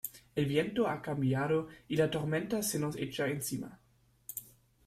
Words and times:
el 0.35 0.47
viento 0.47 0.87
ha 0.87 0.99
cambiado 0.99 1.67
y 1.87 1.95
la 1.95 2.09
tormenta 2.09 2.63
se 2.63 2.79
nos 2.79 2.95
echa 2.95 3.27
encima. 3.27 3.79